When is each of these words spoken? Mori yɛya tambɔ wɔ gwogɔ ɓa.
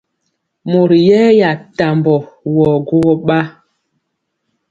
Mori 0.69 0.97
yɛya 1.09 1.49
tambɔ 1.77 2.15
wɔ 2.55 2.67
gwogɔ 2.87 3.13
ɓa. 3.27 3.39